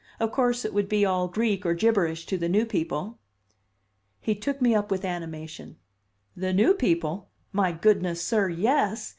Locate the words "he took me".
4.19-4.73